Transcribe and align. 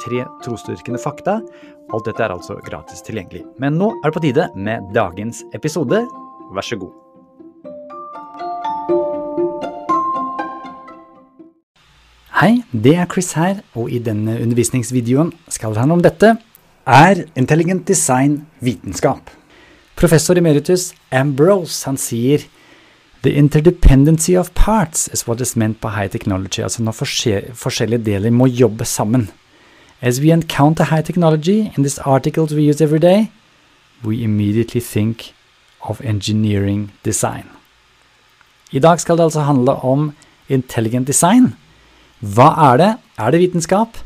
Tre 0.00 0.24
trosdyrkende 0.44 1.00
fakta. 1.02 1.40
Alt 1.92 2.08
dette 2.08 2.24
er 2.24 2.32
altså 2.32 2.56
gratis 2.64 3.04
tilgjengelig. 3.04 3.44
Men 3.60 3.76
nå 3.80 3.90
er 4.00 4.08
det 4.08 4.16
på 4.16 4.24
tide 4.24 4.48
med 4.56 4.88
dagens 4.96 5.42
episode. 5.52 6.04
Vær 6.52 6.66
så 6.66 6.78
god. 6.80 6.94
Hei, 12.42 12.64
det 12.72 12.96
er 12.98 13.06
Chris 13.06 13.34
her, 13.38 13.60
og 13.78 13.92
i 13.92 14.00
denne 14.02 14.38
undervisningsvideoen 14.42 15.30
skal 15.52 15.76
det 15.76 15.84
handle 15.84 16.00
om 16.00 16.02
dette. 16.02 16.32
Er 16.88 17.20
intelligent 17.38 17.86
design 17.86 18.40
vitenskap? 18.58 19.30
Professor 19.94 20.34
emeritus 20.40 20.88
Ambrose 21.14 21.84
han 21.86 22.00
sier 22.00 22.42
The 23.22 23.30
interdependency 23.38 24.34
of 24.34 24.50
parts 24.54 25.06
is 25.14 25.28
what 25.28 25.40
is 25.40 25.54
meant 25.54 25.78
by 25.80 25.92
high 25.94 26.10
technology, 26.10 26.58
altså 26.62 26.82
når 26.82 26.96
forskjellige 27.54 28.02
deler 28.02 28.34
må 28.34 28.48
jobbe 28.50 28.84
sammen. 28.84 29.28
As 30.02 30.20
we 30.20 30.32
encounter 30.32 30.82
high 30.82 31.02
technology 31.02 31.70
in 31.76 31.84
these 31.84 32.00
articles 32.00 32.52
we 32.52 32.64
use 32.64 32.80
every 32.80 32.98
day, 32.98 33.30
we 34.02 34.24
immediately 34.24 34.80
think 34.80 35.32
of 35.80 36.00
engineering 36.00 36.90
design. 37.04 37.44
I 38.72 38.78
dag 38.78 39.00
skal 39.00 39.16
det 39.16 39.22
altså 39.22 39.40
handle 39.40 39.72
om 39.72 40.12
intelligent 40.48 41.06
design. 41.06 41.54
Hva 42.18 42.48
er 42.72 42.76
det? 42.80 42.90
Er 43.18 43.30
det 43.30 43.40
vitenskap? 43.40 43.98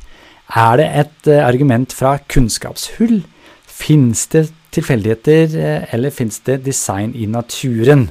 Er 0.55 0.77
det 0.77 0.87
et 1.01 1.31
uh, 1.33 1.47
argument 1.47 1.93
fra 1.93 2.19
kunnskapshull? 2.29 3.23
Fins 3.65 4.27
det 4.27 4.53
tilfeldigheter, 4.73 5.57
uh, 5.57 5.95
eller 5.95 6.11
fins 6.11 6.39
det 6.39 6.65
design 6.67 7.15
i 7.15 7.25
naturen? 7.27 8.11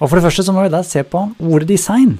Og 0.00 0.10
for 0.10 0.16
det 0.16 0.22
første 0.22 0.44
så 0.44 0.52
må 0.52 0.66
vi 0.66 0.74
da 0.74 0.82
se 0.84 1.02
på 1.02 1.30
ordet 1.40 1.68
design. 1.68 2.18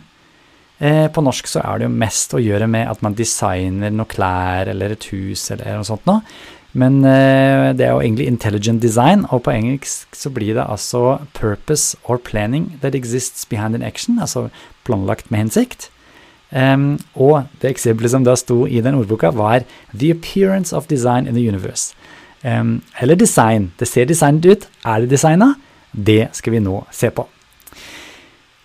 Eh, 0.82 1.06
på 1.14 1.22
norsk 1.22 1.46
så 1.46 1.60
er 1.62 1.78
det 1.78 1.86
jo 1.86 1.94
mest 1.94 2.34
å 2.34 2.42
gjøre 2.42 2.66
med 2.70 2.88
at 2.90 3.04
man 3.06 3.14
designer 3.14 3.92
noe 3.94 4.10
klær 4.10 4.70
eller 4.72 4.96
et 4.96 5.06
hus 5.12 5.44
eller 5.54 5.78
noe 5.78 5.86
sånt 5.86 6.08
noe. 6.10 6.24
Men 6.72 7.02
eh, 7.04 7.70
det 7.76 7.84
er 7.86 7.92
jo 7.92 8.00
egentlig 8.00 8.26
intelligent 8.30 8.82
design, 8.82 9.26
og 9.30 9.44
på 9.46 9.52
engelsk 9.52 10.16
så 10.16 10.32
blir 10.32 10.56
det 10.56 10.64
altså 10.64 11.20
purpose 11.36 11.98
or 12.08 12.18
planning 12.18 12.72
that 12.80 12.96
exists 12.98 13.44
behind 13.46 13.76
an 13.76 13.84
action, 13.86 14.18
altså 14.18 14.48
planlagt 14.88 15.30
med 15.30 15.44
hensikt. 15.44 15.90
Um, 16.52 16.98
og 17.16 17.46
det 17.62 17.70
eksempelet 17.70 18.12
som 18.12 18.24
da 18.26 18.34
sto 18.36 18.66
i 18.68 18.82
den 18.84 18.98
ordboka, 18.98 19.30
var 19.32 19.64
The 19.94 20.10
appearance 20.12 20.74
of 20.76 20.88
design 20.88 21.28
in 21.28 21.36
the 21.36 21.46
universe. 21.48 21.94
Um, 22.44 22.82
eller 23.00 23.14
design. 23.14 23.70
Det 23.78 23.88
ser 23.88 24.04
designet 24.04 24.44
ut. 24.44 24.68
Er 24.84 25.00
det 25.00 25.10
designa? 25.14 25.54
Det 25.92 26.28
skal 26.32 26.56
vi 26.56 26.60
nå 26.60 26.82
se 26.90 27.08
på. 27.10 27.24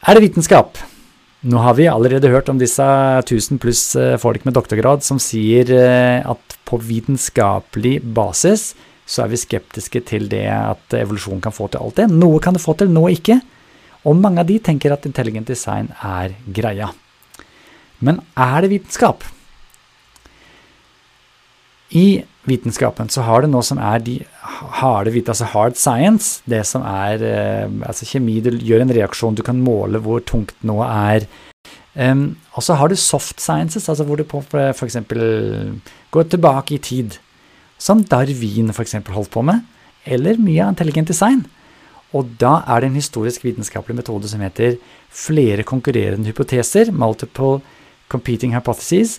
Er 0.08 0.16
det 0.16 0.30
vitenskap? 0.30 0.80
Nå 1.46 1.60
har 1.62 1.76
vi 1.78 1.86
allerede 1.86 2.32
hørt 2.34 2.50
om 2.50 2.58
disse 2.58 2.84
1000 3.22 3.60
pluss 3.62 3.92
eh, 3.96 4.16
folk 4.18 4.46
med 4.48 4.56
doktorgrad 4.58 5.04
som 5.06 5.20
sier 5.22 5.70
eh, 5.70 6.26
at 6.26 6.56
på 6.66 6.80
vitenskapelig 6.82 8.00
basis 8.02 8.72
så 9.08 9.24
er 9.24 9.32
vi 9.32 9.40
skeptiske 9.40 10.02
til 10.10 10.26
det 10.32 10.48
at 10.50 10.96
evolusjon 10.98 11.44
kan 11.44 11.54
få 11.54 11.70
til 11.72 11.84
alt 11.84 12.02
det. 12.02 12.08
Noe 12.12 12.42
kan 12.44 12.58
det 12.58 12.64
få 12.64 12.74
til, 12.76 12.90
noe 12.92 13.14
ikke. 13.14 13.38
Og 14.10 14.18
mange 14.18 14.42
av 14.42 14.50
de 14.50 14.58
tenker 14.60 14.92
at 14.92 15.06
intelligent 15.08 15.48
design 15.48 15.92
er 16.04 16.34
greia. 16.44 16.90
Men 18.04 18.20
er 18.36 18.66
det 18.66 18.74
vitenskap? 18.74 19.24
I 21.96 22.24
vitenskapen 22.50 23.08
så 23.14 23.24
har 23.30 23.46
det 23.46 23.52
noe 23.54 23.64
som 23.64 23.80
er 23.80 24.04
de 24.04 24.18
harde 24.80 25.14
vite, 25.14 25.34
altså 25.34 25.48
hard 25.52 25.78
science, 25.80 26.42
det 26.50 26.64
som 26.68 26.86
er 26.88 27.24
eh, 27.24 27.68
altså 27.88 28.08
kjemi, 28.10 28.40
du 28.44 28.52
gjør 28.56 28.84
en 28.86 28.96
reaksjon, 28.98 29.38
du 29.38 29.44
kan 29.46 29.60
måle 29.62 30.02
hvor 30.04 30.24
tungt 30.26 30.56
noe 30.68 30.88
er. 30.88 31.28
Um, 31.98 32.36
og 32.54 32.62
så 32.62 32.76
har 32.78 32.92
du 32.92 32.96
soft 33.00 33.42
sciences, 33.42 33.88
altså 33.90 34.06
hvor 34.06 34.20
du 34.20 34.26
f.eks. 34.28 34.98
går 36.14 36.28
tilbake 36.30 36.76
i 36.76 36.82
tid, 36.84 37.18
som 37.78 38.04
Darwin 38.06 38.70
f.eks. 38.74 39.00
holdt 39.10 39.34
på 39.34 39.46
med, 39.46 39.64
eller 40.06 40.38
mye 40.42 40.64
av 40.66 40.76
intelligent 40.76 41.10
design. 41.10 41.46
Og 42.16 42.30
da 42.40 42.62
er 42.70 42.82
det 42.82 42.92
en 42.92 43.00
historisk 43.00 43.44
vitenskapelig 43.44 43.98
metode 43.98 44.30
som 44.32 44.44
heter 44.46 44.78
flere 45.10 45.66
konkurrerende 45.68 46.30
hypoteser, 46.30 46.94
multiple 46.94 47.60
competing 48.12 48.54
hypotheses, 48.56 49.18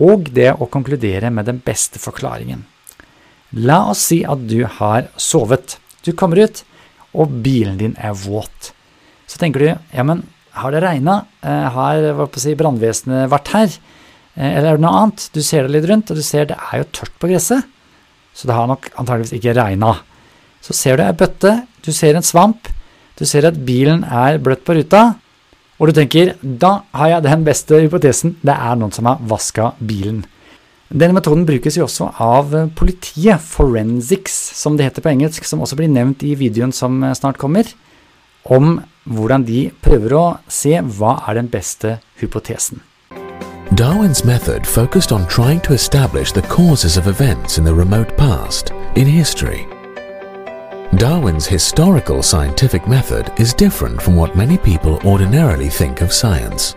og 0.00 0.30
det 0.32 0.52
å 0.54 0.68
konkludere 0.72 1.32
med 1.34 1.48
den 1.48 1.58
beste 1.64 2.00
forklaringen. 2.00 2.62
La 3.52 3.82
oss 3.90 4.06
si 4.08 4.22
at 4.24 4.46
du 4.48 4.62
har 4.78 5.08
sovet. 5.20 5.76
Du 6.02 6.12
kommer 6.16 6.40
ut, 6.40 6.62
og 7.12 7.32
bilen 7.44 7.76
din 7.80 7.96
er 8.00 8.14
våt. 8.16 8.72
Så 9.28 9.40
tenker 9.40 9.60
du 9.60 9.68
ja, 9.68 10.04
men 10.04 10.24
har 10.56 10.72
det 10.72 10.82
regna? 10.84 11.22
Eh, 11.40 11.68
har 11.74 12.24
si, 12.40 12.54
brannvesenet 12.56 13.30
vært 13.32 13.52
her? 13.52 13.76
Eh, 14.36 14.48
eller 14.48 14.72
er 14.72 14.80
det 14.80 14.84
noe 14.84 14.96
annet? 15.02 15.28
Du 15.32 15.40
ser 15.44 15.66
det 15.66 15.76
litt 15.76 15.88
rundt, 15.88 16.10
og 16.10 16.18
du 16.18 16.24
ser 16.24 16.48
det 16.50 16.58
er 16.58 16.82
jo 16.82 16.90
tørt 16.96 17.14
på 17.20 17.30
gresset. 17.30 17.68
Så 18.32 18.48
det 18.48 18.56
har 18.56 18.68
nok 18.68 18.88
antageligvis 18.96 19.36
ikke 19.36 19.56
regna. 19.56 19.94
Så 20.64 20.76
ser 20.76 20.96
du 20.96 21.04
ei 21.04 21.16
bøtte, 21.16 21.56
du 21.84 21.90
ser 21.92 22.16
en 22.16 22.24
svamp, 22.24 22.70
du 23.18 23.24
ser 23.28 23.48
at 23.48 23.58
bilen 23.66 24.04
er 24.04 24.40
bløtt 24.40 24.64
på 24.64 24.76
ruta, 24.78 25.02
og 25.80 25.90
du 25.90 25.96
tenker 25.96 26.36
da 26.40 26.78
har 26.94 27.16
jeg 27.16 27.26
den 27.26 27.44
beste 27.44 27.80
hypotesen, 27.82 28.36
det 28.46 28.54
er 28.54 28.78
noen 28.78 28.94
som 28.94 29.08
har 29.10 29.20
vaska 29.28 29.72
bilen. 29.82 30.22
Denne 30.92 31.16
metoden 31.16 31.46
brukes 31.48 31.78
jo 31.78 31.86
også 31.86 32.10
av 32.20 32.52
politiet, 32.76 33.40
forensics 33.40 34.34
som 34.58 34.76
det 34.76 34.90
heter 34.90 35.04
på 35.04 35.12
engelsk, 35.14 35.46
som 35.48 35.62
også 35.64 35.78
blir 35.78 35.88
nevnt 35.88 36.24
i 36.28 36.34
videoen 36.36 36.72
som 36.76 37.00
snart 37.16 37.40
kommer, 37.40 37.64
om 38.44 38.82
hvordan 39.08 39.46
de 39.48 39.70
prøver 39.80 40.14
å 40.14 40.24
se 40.52 40.76
hva 40.98 41.22
er 41.28 41.40
den 41.40 41.48
beste 41.48 41.96
hypotesen. 42.20 42.82
Darwin's 43.72 44.22
method 44.24 44.66
focused 44.66 45.12
on 45.12 45.26
trying 45.28 45.60
to 45.60 45.72
establish 45.72 46.30
the 46.32 46.42
causes 46.42 46.98
of 46.98 47.08
events 47.08 47.56
in 47.56 47.64
the 47.64 47.74
remote 47.74 48.14
past, 48.18 48.70
in 48.94 49.06
history. 49.06 49.66
Darwin's 50.98 51.46
historical 51.46 52.22
scientific 52.22 52.86
method 52.86 53.32
is 53.38 53.54
different 53.54 54.02
from 54.02 54.14
what 54.14 54.36
many 54.36 54.58
people 54.58 55.00
ordinarily 55.06 55.70
think 55.70 56.02
of 56.02 56.12
science. 56.12 56.74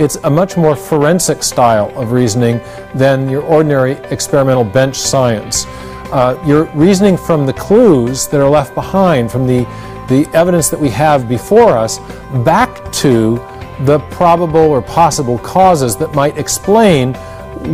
It's 0.00 0.16
a 0.24 0.30
much 0.30 0.56
more 0.56 0.74
forensic 0.74 1.42
style 1.42 1.92
of 1.94 2.12
reasoning 2.12 2.58
than 2.94 3.28
your 3.28 3.42
ordinary 3.42 3.92
experimental 4.10 4.64
bench 4.64 4.96
science. 4.96 5.66
Uh, 6.10 6.42
you're 6.46 6.64
reasoning 6.74 7.18
from 7.18 7.44
the 7.44 7.52
clues 7.52 8.26
that 8.28 8.40
are 8.40 8.48
left 8.48 8.74
behind, 8.74 9.30
from 9.30 9.46
the, 9.46 9.64
the 10.08 10.26
evidence 10.32 10.70
that 10.70 10.80
we 10.80 10.88
have 10.88 11.28
before 11.28 11.76
us, 11.76 11.98
back 12.46 12.90
to 12.92 13.34
the 13.80 13.98
probable 14.10 14.56
or 14.58 14.80
possible 14.80 15.38
causes 15.40 15.96
that 15.96 16.14
might 16.14 16.38
explain 16.38 17.12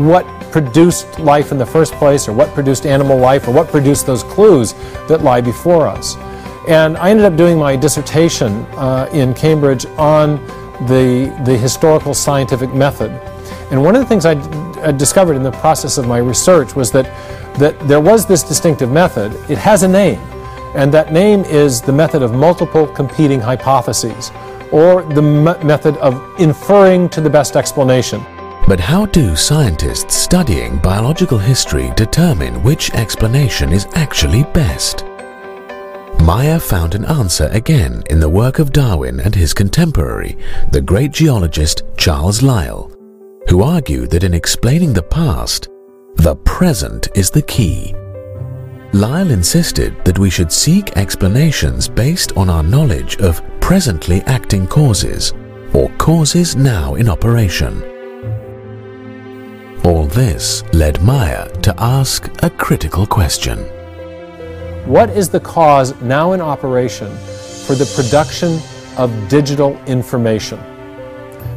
what 0.09 0.27
produced 0.51 1.21
life 1.21 1.53
in 1.53 1.59
the 1.59 1.67
first 1.67 1.93
place, 1.93 2.27
or 2.27 2.33
what 2.33 2.53
produced 2.55 2.87
animal 2.87 3.17
life, 3.17 3.47
or 3.47 3.53
what 3.53 3.69
produced 3.69 4.05
those 4.05 4.25
clues 4.25 4.73
that 5.07 5.23
lie 5.23 5.41
before 5.41 5.87
us. 5.87 6.17
And 6.67 6.97
I 6.97 7.11
ended 7.11 7.25
up 7.25 7.37
doing 7.37 7.57
my 7.57 7.77
dissertation 7.77 8.67
uh, 8.73 9.09
in 9.13 9.33
Cambridge 9.33 9.87
on 9.97 10.45
the, 10.83 11.35
the 11.45 11.57
historical 11.57 12.15
scientific 12.15 12.73
method. 12.75 13.11
And 13.71 13.83
one 13.83 13.97
of 13.97 14.03
the 14.03 14.07
things 14.07 14.27
I, 14.27 14.35
discovered 14.93 15.35
in 15.35 15.43
the 15.43 15.53
process 15.53 15.99
of 15.99 16.07
my 16.07 16.19
research 16.19 16.77
was 16.77 16.91
that, 16.93 17.07
that 17.59 17.79
there 17.89 18.01
was 18.01 18.27
this 18.27 18.43
distinctive 18.43 18.91
method. 18.91 19.33
It 19.51 19.59
has 19.59 19.83
a 19.83 19.89
name, 19.89 20.21
and 20.75 20.93
that 20.93 21.13
name 21.13 21.41
is 21.45 21.81
the 21.81 21.93
method 21.93 22.23
of 22.23 22.33
multiple 22.33 22.87
competing 22.87 23.41
hypotheses, 23.41 24.31
or 24.71 25.03
the 25.03 25.23
method 25.23 25.97
of 25.97 26.23
inferring 26.39 27.09
to 27.11 27.21
the 27.21 27.31
best 27.31 27.57
explanation. 27.57 28.25
But 28.69 28.81
how 28.81 29.07
do 29.07 29.37
scientists 29.37 30.15
studying 30.15 30.79
biological 30.79 31.39
history 31.39 31.93
determine 31.97 32.63
which 32.63 32.93
explanation 32.95 33.73
is 33.73 33.87
actually 33.95 34.43
best? 34.43 35.05
Meyer 36.27 36.59
found 36.59 36.97
an 36.97 37.05
answer 37.05 37.49
again 37.53 38.03
in 38.11 38.19
the 38.19 38.29
work 38.29 38.59
of 38.59 38.73
Darwin 38.73 39.21
and 39.21 39.33
his 39.33 39.55
contemporary, 39.55 40.37
the 40.73 40.81
great 40.81 41.13
geologist 41.13 41.85
Charles 41.97 42.43
Lyell, 42.43 42.91
who 43.49 43.63
argued 43.63 44.11
that 44.11 44.25
in 44.25 44.35
explaining 44.35 44.93
the 44.93 45.05
past, 45.05 45.69
the 46.17 46.35
present 46.35 47.07
is 47.15 47.31
the 47.31 47.43
key. 47.43 47.95
Lyell 48.93 49.31
insisted 49.31 50.05
that 50.05 50.19
we 50.19 50.29
should 50.29 50.51
seek 50.51 50.97
explanations 50.97 51.87
based 51.87 52.37
on 52.37 52.51
our 52.51 52.65
knowledge 52.65 53.19
of 53.19 53.41
presently 53.61 54.21
acting 54.23 54.67
causes, 54.67 55.33
or 55.75 55.91
causes 55.91 56.57
now 56.57 56.97
in 56.97 57.09
operation. 57.09 57.81
All 59.85 60.07
this 60.07 60.65
led 60.73 61.01
Meyer 61.05 61.49
to 61.63 61.73
ask 61.79 62.29
a 62.43 62.51
critical 62.51 63.07
question. 63.07 63.65
What 64.87 65.11
is 65.11 65.29
the 65.29 65.41
cause 65.41 66.01
now 66.01 66.33
in 66.33 66.41
operation 66.41 67.09
for 67.67 67.75
the 67.75 67.93
production 67.97 68.61
of 68.97 69.11
digital 69.29 69.77
information? 69.87 70.61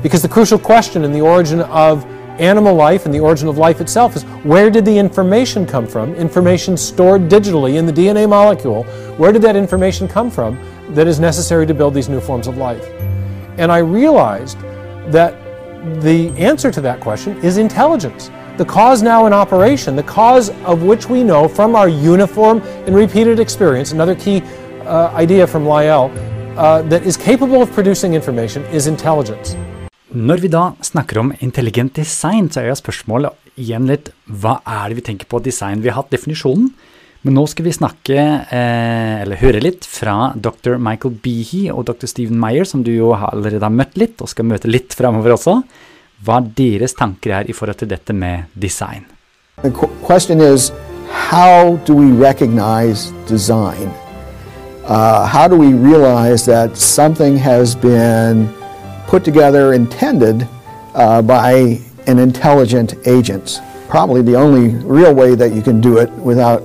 Because 0.02 0.24
the 0.24 0.28
crucial 0.28 0.58
question 0.58 1.04
in 1.04 1.12
the 1.12 1.22
origin 1.22 1.62
of 1.62 2.06
animal 2.40 2.74
life 2.74 3.06
and 3.06 3.14
the 3.14 3.20
origin 3.20 3.48
of 3.48 3.60
life 3.60 3.81
itself 3.81 4.16
is 4.16 4.24
where 4.44 4.72
did 4.72 4.84
the 4.84 4.98
information 4.98 5.66
come 5.68 5.86
from? 5.86 6.16
Information 6.16 6.76
stored 6.76 7.24
digitally 7.24 7.76
in 7.78 7.86
the 7.86 7.94
DNA 7.94 8.28
molecule. 8.28 8.84
Where 9.18 9.31
did 9.31 9.44
that 9.44 9.56
information 9.56 10.08
come 10.08 10.31
from 10.31 10.58
that 10.96 11.06
is 11.06 11.20
necessary 11.20 11.68
to 11.68 11.74
build 11.76 11.94
these 11.94 12.10
new 12.10 12.20
forms 12.20 12.48
of 12.48 12.58
life? 12.58 12.84
And 13.60 13.72
I 13.72 13.80
realized 13.80 14.60
that 15.12 15.36
the 16.02 16.30
answer 16.38 16.72
to 16.72 16.81
that 16.81 17.00
question 17.00 17.38
is 17.44 17.58
intelligence. 17.58 18.31
The 18.60 18.66
cause 18.66 19.02
now 19.02 19.26
in 19.26 19.32
operation, 19.32 19.96
the 19.96 20.04
cause 20.04 20.52
of 20.66 20.84
which 20.84 21.08
we 21.08 21.24
know 21.24 21.48
from 21.48 21.76
our 21.80 21.88
uniform 21.88 22.62
and 22.86 22.94
repeated 22.94 23.40
experience, 23.40 23.94
another 23.94 24.16
key 24.16 24.44
uh, 24.86 25.16
idea 25.16 25.48
from 25.48 25.64
Lyell, 25.66 26.12
uh, 26.58 26.82
that 26.92 27.06
is 27.06 27.16
capable 27.16 27.62
of 27.62 27.72
producing 27.72 28.16
information 28.16 28.66
is 28.74 28.88
intelligence. 28.88 29.56
Når 30.12 30.44
vi 30.44 30.52
da 30.52 30.74
snakker 30.82 31.22
om 31.22 31.32
intelligent 31.40 31.96
design, 31.96 32.52
så 32.52 32.60
er 32.60 32.74
jo 32.74 32.76
spørsmålet 32.82 33.56
igjen 33.56 33.88
litt 33.88 34.12
hva 34.28 34.58
er 34.68 34.92
det 34.92 35.00
vi 35.00 35.08
tenker 35.08 35.32
på 35.32 35.40
design? 35.40 35.80
Vi 35.80 35.88
har 35.88 36.02
hatt 36.02 36.12
definisjonen, 36.12 36.74
men 37.24 37.40
nå 37.40 37.48
skal 37.48 37.64
vi 37.64 37.78
snakke, 37.80 38.18
eh, 38.20 39.22
eller 39.22 39.40
høre 39.40 39.64
litt, 39.64 39.88
fra 39.88 40.34
dr. 40.36 40.76
Michael 40.76 41.16
Behe 41.16 41.72
og 41.72 41.88
dr. 41.88 42.12
Stephen 42.12 42.44
Meyer, 42.44 42.68
som 42.68 42.84
du 42.84 42.92
jo 42.92 43.14
allerede 43.16 43.64
har 43.64 43.72
møtt 43.72 43.96
litt, 43.96 44.20
og 44.20 44.28
skal 44.36 44.52
møte 44.52 44.68
litt 44.68 44.92
framover 44.92 45.40
også, 45.40 45.62
hva 46.25 46.39
deres 46.57 46.94
tanker 46.94 47.31
er 47.31 47.50
i 47.50 47.54
forhold 47.54 47.77
til 47.77 47.89
dette 47.89 48.13
med 48.13 48.50
design. 48.62 49.06
The 49.63 49.71
question 50.04 50.42
is, 50.42 50.71
how 51.12 51.80
do 51.88 51.95
we 51.95 52.12
recognize 52.12 53.12
design? 53.27 53.92
Uh, 54.86 55.25
how 55.25 55.48
do 55.48 55.56
we 55.56 55.74
realize 55.74 56.45
that 56.45 56.77
something 56.77 57.38
has 57.38 57.75
been 57.75 58.50
put 59.10 59.24
together, 59.24 59.74
intended 59.74 60.48
uh, 60.94 61.21
by 61.21 61.80
an 62.06 62.19
intelligent 62.19 62.94
agent. 63.07 63.60
Probably 63.88 64.21
the 64.21 64.36
only 64.36 64.75
real 64.86 65.16
way 65.16 65.33
that 65.33 65.51
you 65.51 65.63
can 65.63 65.81
do 65.81 65.98
it 65.98 66.12
without 66.12 66.62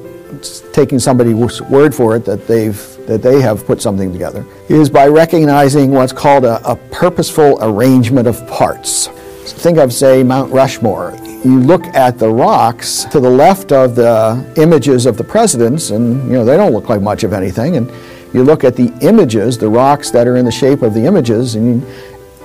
taking 0.75 0.99
somebody's 0.99 1.63
word 1.63 1.95
for 1.95 2.17
it 2.17 2.25
that 2.27 2.47
they've 2.47 2.81
that 3.07 3.23
they 3.23 3.41
have 3.41 3.67
put 3.67 3.83
something 3.83 4.13
together 4.13 4.45
is 4.69 4.89
by 4.89 5.07
recognizing 5.07 5.91
what's 5.91 6.13
called 6.13 6.45
a, 6.45 6.57
a 6.71 6.77
purposeful 6.91 7.59
arrangement 7.61 8.27
of 8.27 8.47
parts. 8.49 9.09
Think 9.45 9.79
of 9.79 9.93
say 9.93 10.23
Mount 10.23 10.51
Rushmore. 10.53 11.17
You 11.45 11.61
look 11.61 11.85
at 11.89 12.19
the 12.19 12.29
rocks 12.29 13.05
to 13.05 13.21
the 13.21 13.29
left 13.29 13.73
of 13.73 13.95
the 13.95 14.55
images 14.57 15.05
of 15.05 15.19
the 15.19 15.25
presidents, 15.25 15.91
and 15.91 16.27
you 16.27 16.33
know 16.33 16.45
they 16.45 16.57
don't 16.57 16.73
look 16.73 16.89
like 16.89 17.03
much 17.03 17.25
of 17.25 17.35
anything. 17.35 17.77
And 17.77 17.93
you 18.33 18.43
look 18.43 18.65
at 18.65 18.75
the 18.75 18.93
images, 19.03 19.59
the 19.59 19.69
rocks 19.69 20.11
that 20.11 20.27
are 20.27 20.37
in 20.37 20.47
the 20.47 20.53
shape 20.53 20.81
of 20.81 20.95
the 20.95 21.05
images, 21.05 21.57
and 21.57 21.83
you, 21.83 21.87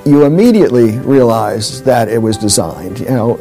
you 0.06 0.26
immediately 0.26 1.00
realize 1.00 1.82
that 1.84 2.10
it 2.10 2.18
was 2.18 2.38
designed. 2.38 3.00
You 3.00 3.12
know, 3.12 3.40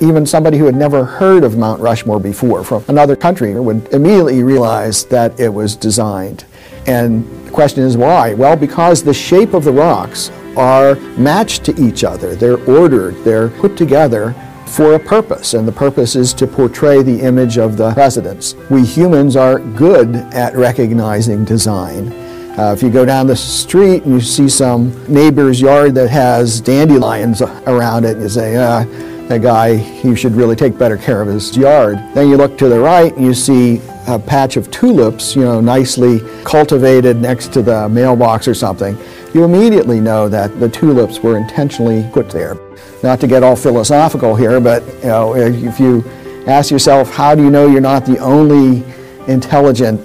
even 0.00 0.26
somebody 0.26 0.58
who 0.58 0.66
had 0.66 0.74
never 0.74 1.04
heard 1.04 1.44
of 1.44 1.56
Mount 1.56 1.80
Rushmore 1.80 2.20
before 2.20 2.64
from 2.64 2.84
another 2.88 3.14
country 3.14 3.58
would 3.58 3.86
immediately 3.94 4.42
realize 4.42 5.04
that 5.06 5.38
it 5.38 5.48
was 5.48 5.76
designed. 5.76 6.44
And 6.86 7.24
the 7.46 7.50
question 7.52 7.84
is 7.84 7.96
why? 7.96 8.34
Well, 8.34 8.56
because 8.56 9.02
the 9.02 9.14
shape 9.14 9.54
of 9.54 9.64
the 9.64 9.72
rocks 9.72 10.30
are 10.56 10.96
matched 11.16 11.64
to 11.64 11.80
each 11.80 12.04
other. 12.04 12.34
They're 12.34 12.62
ordered, 12.64 13.22
they're 13.24 13.48
put 13.48 13.76
together 13.76 14.34
for 14.66 14.94
a 14.94 14.98
purpose, 14.98 15.54
and 15.54 15.66
the 15.66 15.72
purpose 15.72 16.16
is 16.16 16.34
to 16.34 16.46
portray 16.46 17.02
the 17.02 17.20
image 17.20 17.56
of 17.58 17.76
the 17.76 17.92
presidents. 17.92 18.54
We 18.70 18.84
humans 18.84 19.36
are 19.36 19.60
good 19.60 20.16
at 20.34 20.56
recognizing 20.56 21.44
design. 21.44 22.12
Uh, 22.58 22.72
if 22.72 22.82
you 22.82 22.90
go 22.90 23.04
down 23.04 23.26
the 23.26 23.36
street 23.36 24.04
and 24.04 24.14
you 24.14 24.20
see 24.20 24.48
some 24.48 24.90
neighbor's 25.12 25.60
yard 25.60 25.94
that 25.94 26.08
has 26.08 26.60
dandelions 26.60 27.42
around 27.42 28.04
it, 28.04 28.16
you 28.16 28.28
say, 28.28 28.56
uh, 28.56 28.84
that 29.28 29.42
guy, 29.42 29.76
he 29.76 30.14
should 30.14 30.32
really 30.32 30.56
take 30.56 30.78
better 30.78 30.96
care 30.96 31.20
of 31.20 31.28
his 31.28 31.56
yard. 31.56 31.96
Then 32.14 32.28
you 32.28 32.36
look 32.36 32.56
to 32.58 32.68
the 32.68 32.78
right 32.78 33.14
and 33.14 33.26
you 33.26 33.34
see 33.34 33.80
a 34.06 34.18
patch 34.18 34.56
of 34.56 34.70
tulips, 34.70 35.34
you 35.34 35.42
know, 35.42 35.60
nicely 35.60 36.20
cultivated 36.44 37.16
next 37.16 37.52
to 37.54 37.62
the 37.62 37.88
mailbox 37.88 38.46
or 38.46 38.54
something. 38.54 38.96
You 39.36 39.44
immediately 39.44 40.00
know 40.00 40.30
that 40.30 40.58
the 40.60 40.66
tulips 40.66 41.18
were 41.18 41.36
intentionally 41.36 42.08
put 42.14 42.30
there. 42.30 42.56
Not 43.02 43.20
to 43.20 43.26
get 43.26 43.42
all 43.42 43.54
philosophical 43.54 44.34
here, 44.34 44.58
but 44.60 44.82
you 44.86 45.08
know, 45.08 45.36
if 45.36 45.78
you 45.78 46.02
ask 46.46 46.70
yourself, 46.70 47.10
how 47.10 47.34
do 47.34 47.42
you 47.42 47.50
know 47.50 47.66
you're 47.66 47.82
not 47.82 48.06
the 48.06 48.16
only 48.16 48.82
intelligent 49.28 50.00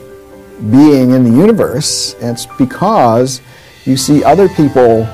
being 0.70 1.12
in 1.12 1.24
the 1.24 1.30
universe, 1.30 2.14
it's 2.20 2.46
because 2.46 3.40
you 3.86 3.96
see 3.96 4.22
other 4.22 4.50
people 4.50 5.08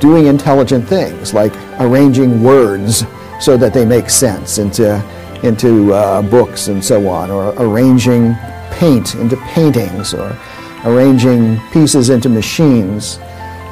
doing 0.00 0.28
intelligent 0.28 0.88
things, 0.88 1.34
like 1.34 1.52
arranging 1.78 2.42
words 2.42 3.04
so 3.38 3.58
that 3.58 3.74
they 3.74 3.84
make 3.84 4.08
sense 4.08 4.56
into, 4.56 4.96
into 5.42 5.92
uh, 5.92 6.22
books 6.22 6.68
and 6.68 6.82
so 6.82 7.06
on, 7.06 7.30
or 7.30 7.52
arranging 7.58 8.34
paint 8.70 9.14
into 9.16 9.36
paintings, 9.48 10.14
or 10.14 10.38
arranging 10.86 11.60
pieces 11.70 12.08
into 12.08 12.30
machines, 12.30 13.18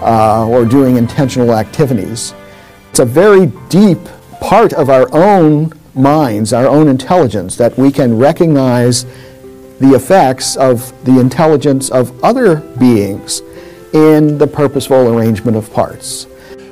uh, 0.00 0.46
or 0.46 0.64
doing 0.64 0.96
intentional 0.96 1.54
activities. 1.54 2.34
It's 2.90 3.00
a 3.00 3.04
very 3.04 3.46
deep 3.68 3.98
part 4.40 4.72
of 4.72 4.90
our 4.90 5.08
own 5.14 5.72
minds, 5.94 6.52
our 6.52 6.66
own 6.66 6.88
intelligence, 6.88 7.56
that 7.56 7.76
we 7.76 7.92
can 7.92 8.16
recognize 8.16 9.04
the 9.78 9.92
effects 9.94 10.56
of 10.56 10.92
the 11.04 11.18
intelligence 11.18 11.90
of 11.90 12.22
other 12.22 12.56
beings 12.78 13.42
in 13.92 14.38
the 14.38 14.46
purposeful 14.46 15.16
arrangement 15.16 15.56
of 15.56 15.72
parts. 15.72 16.24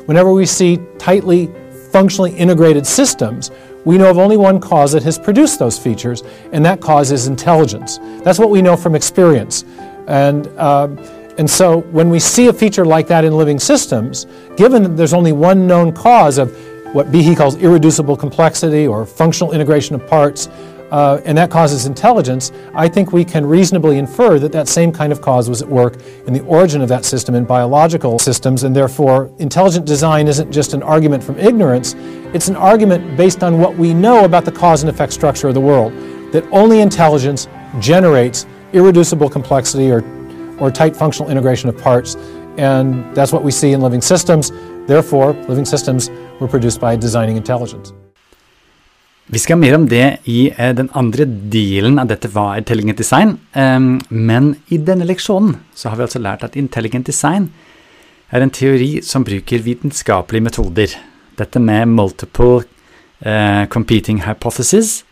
Whenever 0.07 0.33
we 0.33 0.47
see 0.47 0.79
tightly 0.99 1.51
functionally 1.91 2.33
integrated 2.33 2.87
systems, 2.87 3.51
we 3.85 3.97
know 3.97 4.11
of 4.11 4.19
only 4.19 4.37
one 4.37 4.61
cause 4.61 4.93
that 4.93 5.03
has 5.03 5.19
produced 5.19 5.59
those 5.59 5.79
features, 5.79 6.23
and 6.53 6.65
that 6.65 6.81
cause 6.81 7.11
is 7.11 7.27
intelligence. 7.27 7.99
That's 8.23 8.39
what 8.39 8.51
we 8.51 8.61
know 8.61 8.77
from 8.77 8.95
experience. 8.95 9.65
And, 10.07 10.47
uh, 10.59 10.89
and 11.38 11.49
so 11.49 11.79
when 11.93 12.11
we 12.11 12.19
see 12.19 12.49
a 12.49 12.52
feature 12.52 12.85
like 12.85 13.06
that 13.08 13.25
in 13.25 13.37
living 13.37 13.58
systems, 13.58 14.26
given 14.56 14.82
that 14.82 14.96
there's 14.96 15.14
only 15.14 15.32
one 15.32 15.67
known 15.67 15.93
cause 15.93 16.37
of 16.37 16.56
what 16.94 17.12
Behe 17.12 17.37
calls 17.37 17.56
irreducible 17.56 18.17
complexity 18.17 18.87
or 18.87 19.06
functional 19.06 19.52
integration 19.52 19.94
of 19.94 20.06
parts, 20.06 20.49
uh, 20.90 21.20
and 21.26 21.37
that 21.37 21.50
causes 21.50 21.85
intelligence, 21.87 22.50
I 22.75 22.88
think 22.88 23.12
we 23.12 23.25
can 23.25 23.45
reasonably 23.45 23.99
infer 23.99 24.38
that 24.38 24.52
that 24.52 24.68
same 24.68 24.90
kind 24.90 25.12
of 25.12 25.21
cause 25.21 25.49
was 25.49 25.61
at 25.61 25.68
work 25.68 25.97
in 26.26 26.33
the 26.33 26.40
origin 26.45 26.80
of 26.80 26.88
that 26.88 27.04
system 27.04 27.35
in 27.35 27.45
biological 27.45 28.18
systems, 28.18 28.64
and 28.64 28.75
therefore 28.75 29.30
intelligent 29.38 29.87
design 29.87 30.28
isn't 30.28 30.50
just 30.50 30.73
an 30.73 30.83
argument 30.83 31.23
from 31.23 31.38
ignorance, 31.38 31.95
it's 32.35 32.49
an 32.49 32.57
argument 32.57 33.16
based 33.16 33.42
on 33.42 33.59
what 33.59 33.76
we 33.76 33.92
know 33.92 34.25
about 34.25 34.45
the 34.45 34.52
cause 34.52 34.83
and 34.83 34.90
effect 34.90 35.12
structure 35.12 35.49
of 35.49 35.54
the 35.54 35.61
world, 35.61 35.92
that 36.33 36.45
only 36.50 36.80
intelligence 36.80 37.49
generates 37.80 38.47
irreducible 38.73 39.28
complexity 39.28 39.90
or, 39.90 40.02
or 40.61 40.71
tight 40.71 40.97
functional 40.97 41.31
integration 41.31 41.69
of 41.69 41.77
parts, 41.83 42.17
and 42.59 43.05
that's 43.15 43.33
what 43.33 43.45
we 43.45 43.50
see 43.50 43.73
in 43.73 43.81
living 43.81 44.03
systems. 44.03 44.53
Therefore, 44.87 45.33
living 45.49 45.67
systems 45.67 46.11
were 46.41 46.49
produced 46.49 46.81
by 46.81 46.97
designing 46.97 47.37
intelligence. 47.37 47.93
Vi 49.29 49.38
skal 49.38 49.59
ha 49.59 49.61
mer 49.61 49.75
om 49.77 49.85
det 49.88 50.07
i 50.25 50.49
eh, 50.49 50.71
den 50.73 50.88
andre 50.97 51.27
delen 51.53 51.99
av 52.00 52.09
dette 52.09 52.31
hva 52.33 52.55
er 52.55 52.62
intelligent 52.62 52.97
design, 52.97 53.35
um, 53.53 53.99
men 54.09 54.55
i 54.73 54.79
denne 54.81 55.05
leksjonen 55.05 55.59
så 55.77 55.91
har 55.91 55.99
vi 55.99 56.07
altså 56.07 56.23
lært 56.25 56.47
at 56.47 56.57
intelligent 56.57 57.07
design 57.07 57.50
er 58.33 58.45
en 58.45 58.53
teori 58.53 59.03
som 59.05 59.27
bruker 59.29 59.65
vitenskapelige 59.67 60.47
metoder. 60.49 60.97
Dette 61.37 61.61
med 61.61 61.93
multiple 61.93 62.62
uh, 63.21 63.67
competing 63.69 64.23
hypotheses 64.25 65.03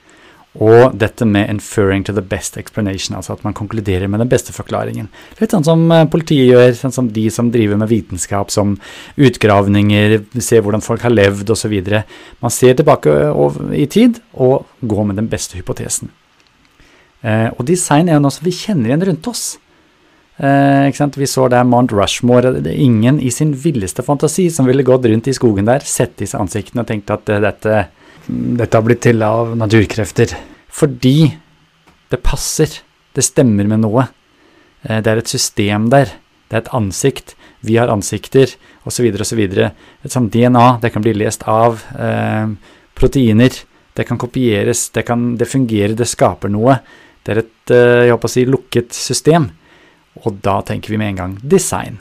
og 0.61 0.97
dette 0.99 1.25
med 1.25 1.49
'inferring 1.49 2.05
to 2.05 2.13
the 2.13 2.23
best 2.23 2.57
explanation', 2.57 3.17
altså 3.17 3.33
at 3.33 3.45
man 3.45 3.55
konkluderer 3.55 4.09
med 4.09 4.21
den 4.21 4.29
beste 4.29 4.53
forklaringen. 4.53 5.09
Litt 5.41 5.51
sånn 5.51 5.65
som 5.65 5.93
eh, 5.93 6.05
politiet 6.05 6.51
gjør, 6.51 6.73
sånn 6.75 6.93
som 6.93 7.09
de 7.09 7.31
som 7.31 7.51
driver 7.51 7.77
med 7.77 7.89
vitenskap, 7.89 8.51
som 8.51 8.79
utgravninger, 9.17 10.25
ser 10.41 10.63
hvordan 10.63 10.83
folk 10.83 11.03
har 11.03 11.11
levd 11.11 11.51
osv. 11.51 12.03
Man 12.41 12.51
ser 12.51 12.75
tilbake 12.75 13.11
i 13.75 13.87
tid 13.87 14.21
og 14.35 14.67
går 14.81 15.07
med 15.07 15.17
den 15.17 15.29
beste 15.29 15.57
hypotesen. 15.57 16.11
Eh, 17.23 17.51
og 17.59 17.65
design 17.67 18.09
er 18.09 18.15
jo 18.15 18.21
noe 18.21 18.35
som 18.35 18.45
vi 18.45 18.53
kjenner 18.53 18.91
igjen 18.91 19.07
rundt 19.07 19.27
oss. 19.29 19.59
Eh, 20.39 20.93
vi 21.17 21.27
så 21.27 21.49
der 21.49 21.65
Mount 21.65 21.93
Rushmore. 21.93 22.61
Det 22.61 22.73
er 22.73 22.85
ingen 22.85 23.21
i 23.21 23.31
sin 23.31 23.53
villeste 23.53 24.03
fantasi 24.03 24.51
som 24.51 24.67
ville 24.67 24.83
gått 24.83 25.05
rundt 25.05 25.29
i 25.29 25.33
skogen 25.33 25.65
der, 25.65 25.81
sett 25.81 26.17
disse 26.17 26.39
ansiktene 26.39 26.83
og 26.83 26.87
tenkt 26.87 27.11
at 27.11 27.25
dette 27.25 27.87
dette 28.27 28.77
har 28.77 28.85
blitt 28.87 29.05
til 29.07 29.23
av 29.25 29.55
naturkrefter. 29.59 30.35
Fordi 30.69 31.33
det 32.13 32.23
passer. 32.25 32.81
Det 33.17 33.25
stemmer 33.25 33.69
med 33.71 33.85
noe. 33.85 34.07
Eh, 34.83 35.01
det 35.01 35.13
er 35.13 35.23
et 35.23 35.33
system 35.33 35.91
der. 35.93 36.13
Det 36.47 36.59
er 36.59 36.65
et 36.65 36.75
ansikt. 36.77 37.35
Vi 37.67 37.79
har 37.81 37.91
ansikter, 37.91 38.53
osv., 38.87 39.09
osv. 39.21 39.43
Sånt 40.07 40.33
DNA, 40.33 40.67
det 40.83 40.93
kan 40.95 41.03
bli 41.03 41.17
lest 41.17 41.47
av 41.51 41.83
eh, 41.99 42.53
proteiner. 42.95 43.63
Det 43.97 44.05
kan 44.05 44.19
kopieres, 44.21 44.91
det, 44.93 45.07
kan, 45.09 45.35
det 45.41 45.49
fungerer, 45.49 45.97
det 45.97 46.09
skaper 46.09 46.53
noe. 46.53 46.77
Det 47.25 47.33
er 47.33 47.43
et 47.43 47.73
eh, 47.75 48.03
jeg 48.07 48.15
håper 48.15 48.31
å 48.31 48.35
si, 48.35 48.45
lukket 48.47 48.95
system, 48.95 49.49
og 50.23 50.37
da 50.45 50.61
tenker 50.67 50.93
vi 50.93 51.01
med 51.01 51.15
en 51.15 51.23
gang 51.23 51.39
design. 51.43 51.97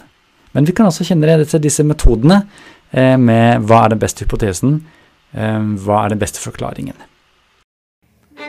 Men 0.55 0.67
vi 0.67 0.75
kan 0.75 0.87
også 0.87 1.07
kjenne 1.07 1.39
det 1.41 1.61
disse 1.63 1.83
metodene 1.87 2.43
eh, 2.91 3.15
med 3.17 3.65
hva 3.65 3.85
er 3.85 3.95
den 3.95 4.03
beste 4.03 4.27
hypotesen, 4.27 4.77
hva 5.35 6.03
er 6.05 6.09
den 6.09 6.19
beste 6.19 6.39
forklaringen. 6.39 6.93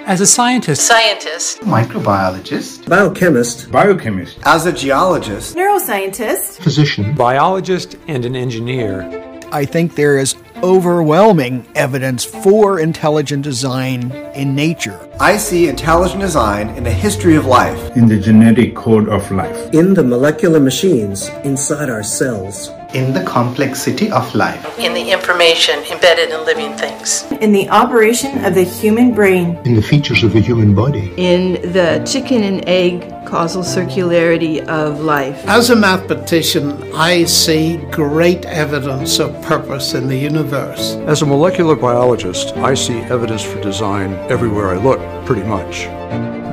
As 0.07 0.21
a 0.21 0.27
scientist, 0.27 0.83
Scientist. 0.87 1.61
microbiologist, 1.63 2.89
biochemist, 2.89 3.71
biochemist, 3.73 4.39
as 4.45 4.67
a 4.67 4.73
geologist, 4.73 5.57
Neuroscientist. 5.57 6.61
physician, 6.63 7.15
biologist, 7.15 7.97
and 8.09 8.25
an 8.25 8.37
engineer. 8.37 9.05
I 9.53 9.65
think 9.65 9.95
there 9.97 10.19
is 10.19 10.35
overwhelming 10.63 11.67
evidence 11.75 12.25
for 12.25 12.79
intelligent 12.81 13.43
design 13.43 14.11
in 14.35 14.55
nature. 14.55 14.99
I 15.21 15.37
see 15.39 15.69
intelligent 15.69 16.21
design 16.21 16.69
in 16.77 16.85
the 16.85 16.91
history 16.93 17.37
of 17.37 17.47
life. 17.47 17.97
in 17.97 18.07
the 18.09 18.19
genetic 18.19 18.75
code 18.77 19.09
of 19.09 19.31
life. 19.31 19.59
in 19.73 19.95
the 19.95 20.03
molecular 20.05 20.61
machines 20.61 21.29
inside 21.45 21.89
our 21.91 22.03
cells. 22.03 22.71
In 22.95 23.13
the 23.13 23.23
complexity 23.25 24.11
of 24.11 24.35
life. 24.35 24.79
In 24.79 24.95
the 24.95 25.11
information 25.11 25.81
embedded 25.93 26.31
in 26.31 26.45
living 26.45 26.77
things. 26.77 27.25
in 27.41 27.53
the 27.53 27.69
operation 27.69 28.45
of 28.45 28.55
the 28.55 28.63
human 28.63 29.13
brain, 29.13 29.59
In 29.65 29.75
the 29.75 29.83
features 29.83 30.23
of 30.23 30.33
the 30.33 30.41
human 30.41 30.75
body. 30.75 31.13
in 31.17 31.55
the 31.73 32.03
chicken 32.07 32.43
and 32.43 32.67
egg 32.69 33.13
causal 33.27 33.63
circularity 33.63 34.65
of 34.69 35.01
life. 35.01 35.43
As 35.49 35.71
a 35.71 35.77
mathematician, 35.77 36.93
I 36.95 37.25
see 37.25 37.79
great 37.91 38.45
evidence 38.47 39.19
of 39.19 39.31
purpose 39.43 39.95
in 39.95 40.07
the 40.07 40.17
universe. 40.17 40.95
As 41.07 41.23
a 41.23 41.27
molecular 41.27 41.75
biologist, 41.75 42.57
I 42.59 42.75
see 42.75 42.99
evidence 43.17 43.43
for 43.43 43.61
design 43.61 44.15
everywhere 44.31 44.69
I 44.71 44.77
look, 44.77 45.01
pretty 45.27 45.43
much. 45.43 45.87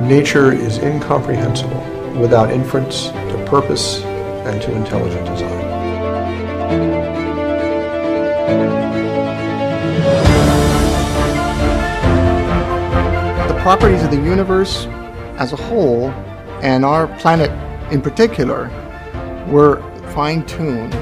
Nature 0.02 0.52
is 0.52 0.78
incomprehensible 0.78 1.80
without 2.20 2.50
inference 2.50 3.06
to 3.08 3.44
purpose 3.48 4.02
and 4.48 4.60
to 4.62 4.74
intelligent 4.74 5.24
design. 5.26 5.73
Properties 13.64 14.02
of 14.02 14.10
the 14.10 14.16
universe 14.18 14.84
as 15.38 15.54
a 15.54 15.56
whole 15.56 16.10
and 16.60 16.84
our 16.84 17.06
planet 17.16 17.50
in 17.90 18.02
particular 18.02 18.68
were 19.48 19.80
fine 20.10 20.44
tuned 20.44 20.92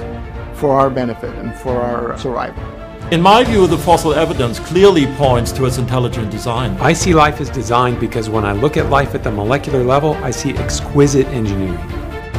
for 0.54 0.78
our 0.78 0.88
benefit 0.88 1.34
and 1.40 1.56
for 1.56 1.82
our 1.82 2.16
survival. 2.16 2.62
In 3.10 3.20
my 3.20 3.42
view, 3.42 3.66
the 3.66 3.76
fossil 3.76 4.14
evidence 4.14 4.60
clearly 4.60 5.06
points 5.16 5.50
to 5.50 5.64
its 5.64 5.78
intelligent 5.78 6.30
design. 6.30 6.76
I 6.80 6.92
see 6.92 7.14
life 7.14 7.40
as 7.40 7.50
designed 7.50 7.98
because 7.98 8.30
when 8.30 8.44
I 8.44 8.52
look 8.52 8.76
at 8.76 8.88
life 8.90 9.16
at 9.16 9.24
the 9.24 9.32
molecular 9.32 9.82
level, 9.82 10.14
I 10.22 10.30
see 10.30 10.52
exquisite 10.52 11.26
engineering. 11.26 11.80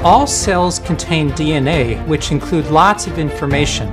All 0.06 0.26
cells 0.26 0.80
contain 0.80 1.32
DNA, 1.32 2.02
which 2.08 2.32
include 2.32 2.68
lots 2.68 3.08
of 3.08 3.20
information, 3.20 3.90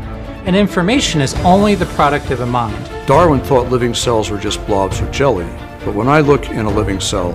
and 0.46 0.54
information 0.54 1.20
is 1.20 1.34
only 1.38 1.74
the 1.74 1.86
product 1.86 2.30
of 2.30 2.38
a 2.38 2.46
mind. 2.46 2.88
Darwin 3.08 3.40
thought 3.40 3.68
living 3.68 3.94
cells 3.94 4.30
were 4.30 4.38
just 4.38 4.64
blobs 4.68 5.00
of 5.00 5.10
jelly, 5.10 5.50
but 5.84 5.94
when 5.94 6.08
I 6.08 6.20
look 6.20 6.50
in 6.50 6.66
a 6.66 6.70
living 6.70 7.00
cell, 7.00 7.32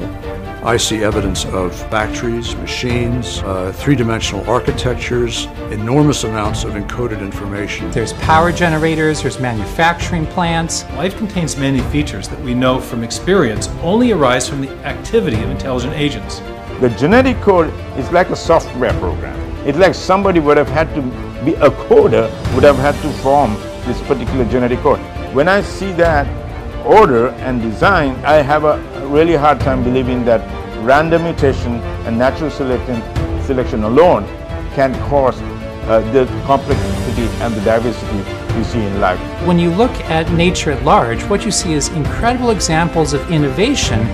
I 0.63 0.77
see 0.77 1.03
evidence 1.03 1.45
of 1.45 1.75
factories, 1.89 2.55
machines, 2.55 3.39
uh, 3.43 3.71
three 3.71 3.95
dimensional 3.95 4.47
architectures, 4.49 5.45
enormous 5.69 6.23
amounts 6.23 6.63
of 6.63 6.73
encoded 6.73 7.21
information. 7.21 7.89
There's 7.91 8.13
power 8.13 8.51
generators, 8.51 9.21
there's 9.21 9.39
manufacturing 9.39 10.25
plants. 10.27 10.83
Life 10.91 11.17
contains 11.17 11.57
many 11.57 11.81
features 11.91 12.27
that 12.29 12.39
we 12.41 12.53
know 12.53 12.79
from 12.79 13.03
experience 13.03 13.67
only 13.81 14.11
arise 14.11 14.49
from 14.49 14.61
the 14.61 14.71
activity 14.85 15.41
of 15.43 15.49
intelligent 15.49 15.93
agents. 15.93 16.39
The 16.81 16.89
genetic 16.97 17.39
code 17.41 17.73
is 17.97 18.11
like 18.11 18.29
a 18.29 18.35
software 18.35 18.93
program. 18.99 19.39
It's 19.67 19.77
like 19.77 19.95
somebody 19.95 20.39
would 20.39 20.57
have 20.57 20.69
had 20.69 20.93
to 20.95 21.01
be 21.43 21.53
a 21.55 21.69
coder, 21.69 22.29
would 22.53 22.63
have 22.63 22.77
had 22.77 22.95
to 23.01 23.09
form 23.21 23.53
this 23.85 24.01
particular 24.03 24.45
genetic 24.45 24.79
code. 24.79 24.99
When 25.33 25.47
I 25.47 25.61
see 25.61 25.91
that 25.93 26.44
order 26.85 27.29
and 27.45 27.61
design, 27.61 28.15
I 28.25 28.35
have 28.35 28.63
a 28.63 28.79
really 29.07 29.35
hard 29.35 29.59
time 29.59 29.83
believing 29.83 30.23
that 30.25 30.41
random 30.83 31.23
mutation 31.23 31.79
and 32.05 32.17
natural 32.17 32.51
selection, 32.51 33.01
selection 33.43 33.83
alone 33.83 34.25
can 34.73 34.93
cause 35.09 35.39
uh, 35.87 35.99
the 36.11 36.25
complexity 36.45 37.27
and 37.43 37.53
the 37.53 37.61
diversity 37.61 38.17
we 38.57 38.63
see 38.63 38.81
in 38.81 38.99
life. 38.99 39.19
When 39.45 39.59
you 39.59 39.69
look 39.71 39.91
at 40.05 40.31
nature 40.31 40.71
at 40.71 40.83
large, 40.83 41.23
what 41.23 41.43
you 41.45 41.51
see 41.51 41.73
is 41.73 41.89
incredible 41.89 42.51
examples 42.51 43.13
of 43.13 43.29
innovation 43.31 44.05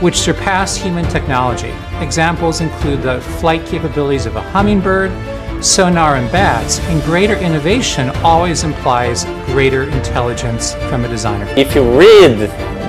which 0.00 0.16
surpass 0.16 0.76
human 0.76 1.04
technology. 1.08 1.72
Examples 2.00 2.60
include 2.60 3.02
the 3.02 3.20
flight 3.40 3.66
capabilities 3.66 4.26
of 4.26 4.36
a 4.36 4.40
hummingbird, 4.40 5.10
sonar 5.60 6.16
and 6.16 6.30
bats, 6.30 6.78
and 6.88 7.02
greater 7.02 7.36
innovation 7.36 8.10
always 8.22 8.62
implies 8.62 9.24
greater 9.46 9.84
intelligence 9.90 10.74
from 10.88 11.04
a 11.04 11.08
designer. 11.08 11.46
If 11.56 11.74
you 11.74 11.82
read 11.98 12.38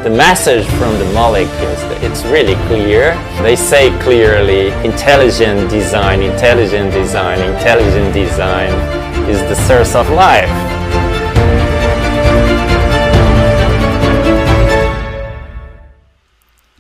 the 0.03 0.09
message 0.09 0.65
from 0.77 0.97
the 0.99 1.11
molecules, 1.13 1.79
it's 2.03 2.23
really 2.25 2.55
clear. 2.67 3.15
They 3.41 3.55
say 3.55 3.89
clearly 3.99 4.69
intelligent 4.85 5.69
design, 5.69 6.21
intelligent 6.21 6.93
design, 6.93 7.41
intelligent 7.41 8.13
design 8.13 8.71
is 9.29 9.39
the 9.49 9.55
source 9.67 9.95
of 9.95 10.09
life. 10.11 10.49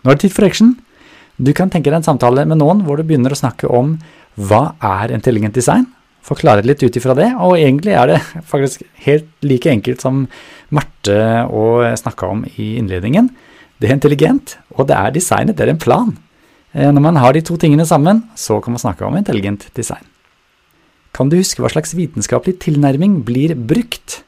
Nå 0.03 0.11
er 0.11 0.15
det 0.15 0.21
tid 0.21 0.33
for 0.33 0.45
action. 0.45 0.77
Du 1.35 1.53
kan 1.53 1.69
tenke 1.69 1.89
deg 1.89 1.99
en 1.99 2.03
samtale 2.03 2.45
med 2.47 2.59
noen 2.59 2.81
hvor 2.83 2.99
du 2.99 3.03
begynner 3.07 3.31
å 3.31 3.37
snakke 3.37 3.67
om 3.67 3.97
hva 4.39 4.61
er 4.79 5.11
intelligent 5.15 5.57
design, 5.57 5.85
forklare 6.23 6.63
litt 6.63 6.83
ut 6.83 6.95
ifra 6.99 7.15
det, 7.17 7.27
og 7.41 7.57
egentlig 7.57 7.95
er 7.97 8.13
det 8.13 8.19
faktisk 8.47 8.83
helt 9.05 9.27
like 9.43 9.71
enkelt 9.71 10.03
som 10.03 10.25
Marte 10.75 11.19
og 11.49 11.83
snakka 11.97 12.27
om 12.29 12.43
i 12.55 12.75
innledningen. 12.79 13.31
Det 13.79 13.89
er 13.89 13.95
intelligent, 13.95 14.57
og 14.75 14.87
det 14.89 14.97
er 14.97 15.15
designet, 15.15 15.57
det 15.57 15.65
er 15.65 15.73
en 15.73 15.81
plan. 15.81 16.13
Når 16.75 17.01
man 17.01 17.17
har 17.17 17.33
de 17.33 17.41
to 17.41 17.55
tingene 17.57 17.87
sammen, 17.89 18.21
så 18.37 18.59
kan 18.61 18.75
man 18.75 18.83
snakke 18.83 19.07
om 19.07 19.17
intelligent 19.17 19.65
design. 19.73 20.05
Kan 21.15 21.31
du 21.31 21.39
huske 21.39 21.63
hva 21.63 21.71
slags 21.73 21.95
vitenskapelig 21.97 22.59
tilnærming 22.61 23.23
blir 23.25 23.55
brukt? 23.57 24.19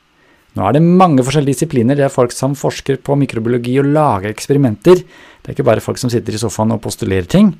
Nå 0.57 0.65
er 0.65 0.75
det 0.75 0.81
mange 0.83 1.23
forskjellige 1.23 1.59
disipliner, 1.59 1.95
det 1.95 2.07
er 2.07 2.11
folk 2.11 2.33
som 2.35 2.57
forsker 2.57 2.97
på 3.05 3.15
mikrobiologi 3.19 3.77
og 3.79 3.91
lager 3.93 4.33
eksperimenter. 4.33 5.03
Det 5.03 5.51
er 5.51 5.55
ikke 5.55 5.67
bare 5.69 5.83
folk 5.83 6.01
som 6.01 6.09
sitter 6.11 6.35
i 6.35 6.41
sofaen 6.41 6.73
og 6.73 6.81
postulerer 6.83 7.29
ting. 7.29 7.53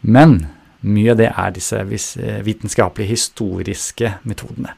Men 0.00 0.38
mye 0.80 1.12
av 1.12 1.18
det 1.20 1.30
er 1.30 1.52
disse 1.54 1.80
vitenskapelige, 2.44 3.12
historiske 3.12 4.14
metodene. 4.28 4.74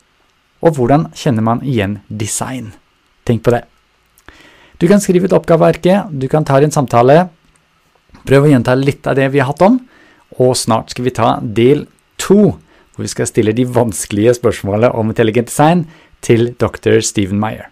Og 0.62 0.76
hvordan 0.76 1.08
kjenner 1.18 1.44
man 1.46 1.62
igjen 1.66 2.00
design? 2.08 2.72
Tenk 3.26 3.42
på 3.46 3.54
det. 3.54 3.64
Du 4.78 4.88
kan 4.90 5.02
skrive 5.02 5.28
ut 5.30 5.34
oppgaveverket, 5.36 6.10
du 6.10 6.26
kan 6.30 6.46
ta 6.46 6.58
en 6.58 6.74
samtale. 6.74 7.28
Prøv 8.26 8.46
å 8.46 8.52
gjenta 8.52 8.74
litt 8.78 9.06
av 9.06 9.18
det 9.18 9.28
vi 9.34 9.42
har 9.42 9.50
hatt 9.50 9.62
om, 9.66 9.80
og 10.38 10.54
snart 10.58 10.94
skal 10.94 11.06
vi 11.06 11.14
ta 11.14 11.34
del 11.42 11.86
to, 12.20 12.54
hvor 12.92 13.06
vi 13.06 13.10
skal 13.10 13.28
stille 13.30 13.54
de 13.56 13.66
vanskelige 13.66 14.36
spørsmålene 14.38 14.92
om 14.98 15.10
intelligent 15.10 15.50
design 15.50 15.86
til 16.22 16.52
dr. 16.60 17.00
Stephen 17.02 17.40
Meyer. 17.42 17.71